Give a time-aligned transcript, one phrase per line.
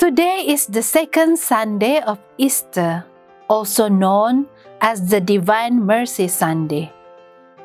[0.00, 3.04] Today is the second Sunday of Easter,
[3.50, 4.48] also known
[4.80, 6.90] as the Divine Mercy Sunday.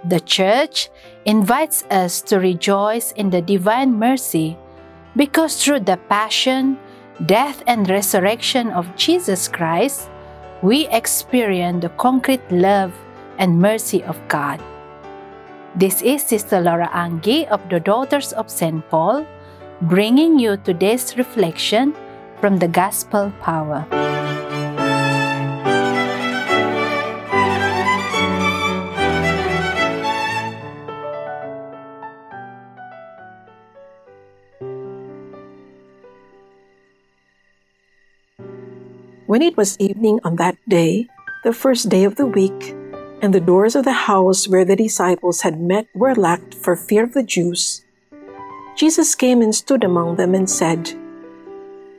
[0.04, 0.90] The Church
[1.24, 4.58] invites us to rejoice in the Divine Mercy
[5.16, 6.78] because through the Passion,
[7.26, 10.10] death, and resurrection of Jesus Christ,
[10.62, 12.92] we experience the concrete love
[13.38, 14.60] and mercy of God.
[15.74, 18.84] This is Sister Laura Angie of the Daughters of St.
[18.90, 19.26] Paul,
[19.88, 21.96] bringing you today's reflection
[22.46, 23.82] from the Gospel Power.
[39.26, 41.08] When it was evening on that day,
[41.44, 42.78] the first day of the week,
[43.24, 47.06] and the doors of the house where the disciples had met were locked for fear
[47.06, 47.84] of the Jews,
[48.78, 50.94] Jesus came and stood among them and said,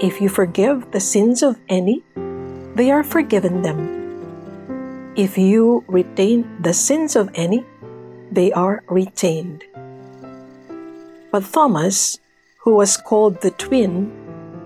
[0.00, 2.04] If you forgive the sins of any,
[2.76, 3.98] they are forgiven them.
[5.16, 7.66] If you retain the sins of any,
[8.30, 9.64] they are retained.
[11.32, 12.20] But Thomas,
[12.62, 14.06] who was called the twin,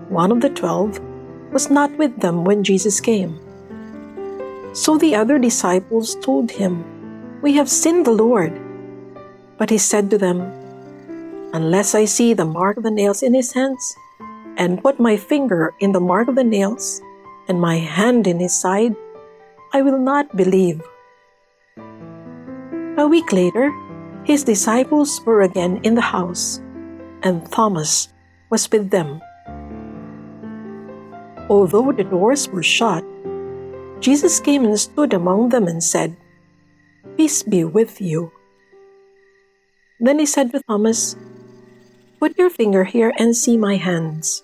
[0.07, 1.01] one of the twelve,
[1.51, 3.41] was not with them when Jesus came.
[4.73, 6.85] So the other disciples told him,
[7.41, 8.53] We have seen the Lord.
[9.57, 10.45] But he said to them,
[11.53, 13.95] Unless I see the mark of the nails in his hands,
[14.57, 17.01] and put my finger in the mark of the nails,
[17.47, 18.95] and my hand in his side,
[19.73, 20.81] I will not believe.
[22.97, 23.73] A week later,
[24.23, 26.61] his disciples were again in the house,
[27.23, 28.13] and Thomas
[28.49, 29.19] was with them.
[31.49, 33.03] Although the doors were shut,
[33.99, 36.15] Jesus came and stood among them and said,
[37.17, 38.31] Peace be with you.
[39.99, 41.15] Then he said to Thomas,
[42.19, 44.43] Put your finger here and see my hands.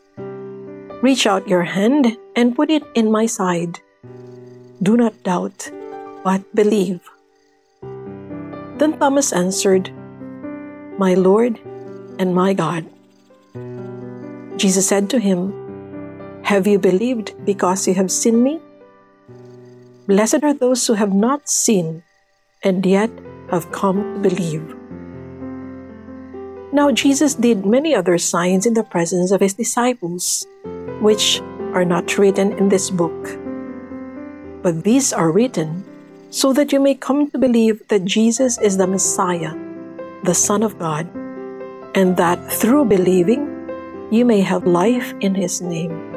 [1.02, 3.80] Reach out your hand and put it in my side.
[4.84, 5.72] Do not doubt,
[6.24, 7.00] but believe.
[8.80, 9.92] Then Thomas answered,
[10.98, 11.60] My Lord
[12.20, 12.86] and my God.
[14.58, 15.54] Jesus said to him,
[16.44, 18.60] Have you believed because you have seen me?
[20.08, 22.04] Blessed are those who have not seen
[22.64, 23.10] and yet
[23.52, 24.76] have come to believe.
[26.72, 30.46] Now, Jesus did many other signs in the presence of his disciples,
[31.02, 31.42] which
[31.74, 33.38] are not written in this book.
[34.62, 35.84] But these are written
[36.30, 39.56] so that you may come to believe that Jesus is the Messiah,
[40.24, 41.08] the Son of God,
[41.96, 43.48] and that through believing
[44.12, 46.09] you may have life in his name.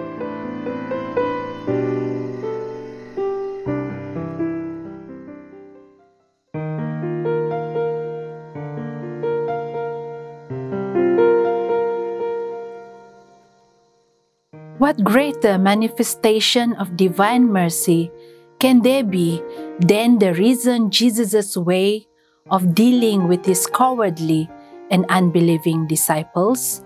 [14.83, 18.11] What greater manifestation of divine mercy
[18.59, 19.41] can there be
[19.79, 22.09] than the reason Jesus' way
[22.51, 24.51] of dealing with his cowardly
[24.91, 26.83] and unbelieving disciples?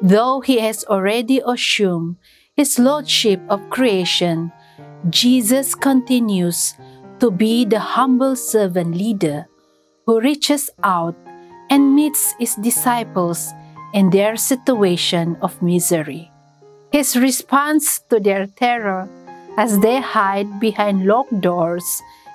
[0.00, 2.16] Though he has already assumed
[2.56, 4.50] his lordship of creation,
[5.10, 6.72] Jesus continues
[7.20, 9.44] to be the humble servant leader
[10.06, 11.16] who reaches out
[11.68, 13.52] and meets his disciples
[13.92, 16.30] in their situation of misery.
[16.94, 19.10] His response to their terror
[19.58, 21.82] as they hide behind locked doors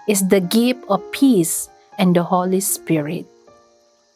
[0.04, 3.24] is the gift of peace and the Holy Spirit,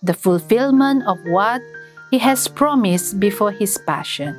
[0.03, 1.63] the fulfillment of what
[2.11, 4.35] He has promised before His passion.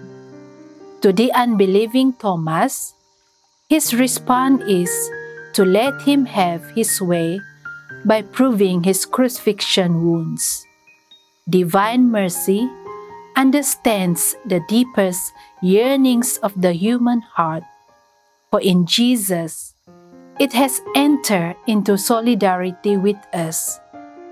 [1.00, 2.92] To the unbelieving Thomas,
[3.72, 4.92] his response is
[5.56, 7.40] to let him have his way
[8.04, 10.68] by proving his crucifixion wounds.
[11.48, 12.68] Divine mercy
[13.36, 15.32] understands the deepest
[15.62, 17.64] yearnings of the human heart.
[18.50, 19.74] For in Jesus,
[20.38, 23.80] it has entered into solidarity with us,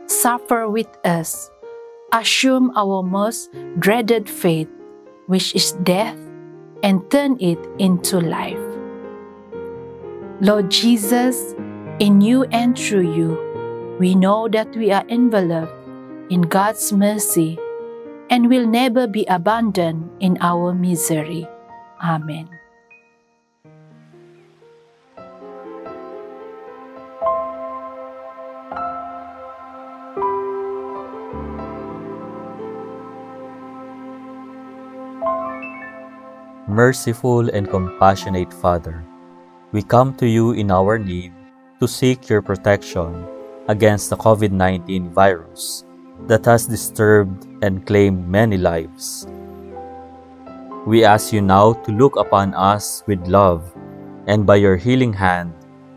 [0.07, 1.51] suffer with us,
[2.13, 4.71] assume our most dreaded fate,
[5.27, 6.19] which is death,
[6.83, 8.59] and turn it into life.
[10.41, 11.55] Lord Jesus,
[12.01, 15.73] in you and through you, we know that we are enveloped
[16.31, 17.59] in God's mercy
[18.33, 21.45] and will never be abandoned in our misery.
[22.01, 22.49] Amen.
[36.73, 39.05] Merciful and compassionate Father,
[39.77, 41.37] we come to you in our need
[41.81, 43.29] to seek your protection
[43.69, 45.85] against the COVID 19 virus
[46.27, 49.27] that has disturbed and claimed many lives.
[50.87, 53.63] We ask you now to look upon us with love
[54.27, 55.53] and by your healing hand,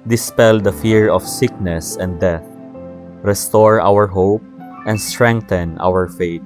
[0.07, 2.45] dispel the fear of sickness and death,
[3.21, 4.43] restore our hope,
[4.85, 6.43] and strengthen our faith.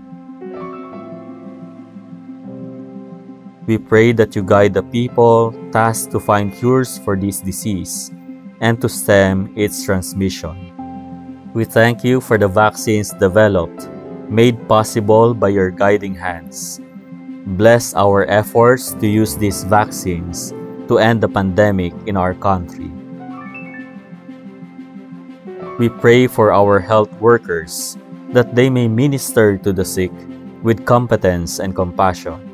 [3.67, 8.11] We pray that you guide the people tasked to find cures for this disease
[8.61, 10.68] and to stem its transmission.
[11.53, 13.89] We thank you for the vaccines developed,
[14.29, 16.79] made possible by your guiding hands.
[17.57, 20.53] Bless our efforts to use these vaccines
[20.87, 22.91] to end the pandemic in our country.
[25.77, 27.97] We pray for our health workers
[28.29, 30.11] that they may minister to the sick
[30.61, 32.49] with competence and compassion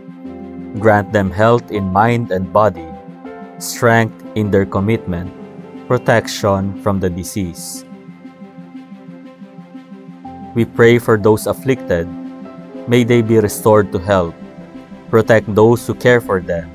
[0.80, 2.88] Grant them health in mind and body,
[3.60, 5.32] strength in their commitment,
[5.88, 7.85] protection from the disease.
[10.56, 12.08] We pray for those afflicted.
[12.88, 14.34] May they be restored to health.
[15.12, 16.72] Protect those who care for them.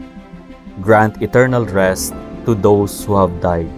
[0.84, 2.12] Grant eternal rest
[2.44, 3.72] to those who have died.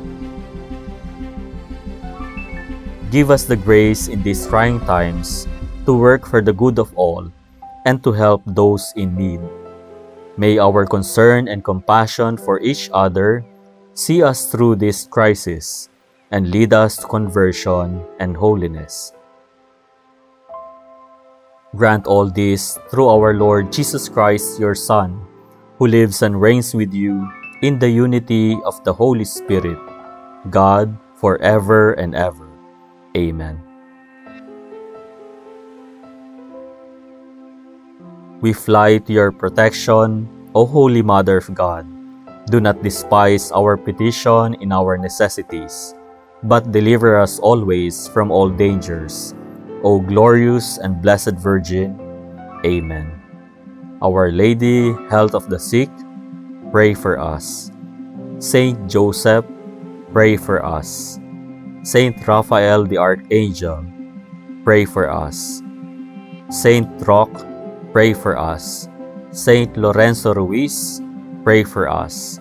[3.15, 5.47] Give us the grace in these trying times
[5.87, 7.31] to work for the good of all
[7.87, 9.41] and to help those in need.
[10.37, 13.45] May our concern and compassion for each other
[13.95, 15.91] see us through this crisis
[16.33, 19.13] and lead us to conversion and holiness.
[21.73, 25.17] Grant all this through our Lord Jesus Christ, your Son,
[25.81, 27.25] who lives and reigns with you
[27.65, 29.81] in the unity of the Holy Spirit,
[30.51, 32.45] God, forever and ever.
[33.17, 33.57] Amen.
[38.45, 41.89] We fly to your protection, O Holy Mother of God.
[42.53, 45.95] Do not despise our petition in our necessities,
[46.43, 49.33] but deliver us always from all dangers.
[49.83, 51.99] O glorious and blessed Virgin.
[52.65, 53.11] Amen.
[54.03, 55.91] Our Lady, Health of the Sick,
[56.71, 57.71] pray for us.
[58.39, 59.45] Saint Joseph,
[60.13, 61.19] pray for us.
[61.83, 63.85] Saint Raphael the Archangel,
[64.63, 65.63] pray for us.
[66.51, 67.35] Saint Roch,
[67.93, 68.89] pray for us.
[69.31, 71.03] Saint Lorenzo Ruiz,
[71.43, 72.39] pray for us.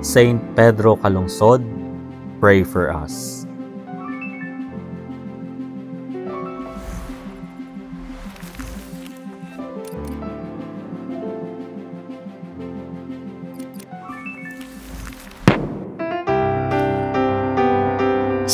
[0.00, 1.64] Saint Pedro Calungsod,
[2.40, 3.41] pray for us.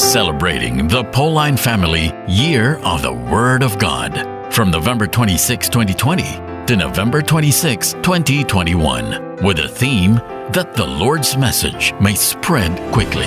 [0.08, 6.22] Celebrating the Pauline Family Year of the Word of God from November 26, 2020
[6.64, 10.14] to November 26, 2021, with a theme
[10.54, 13.26] that the Lord's message may spread quickly.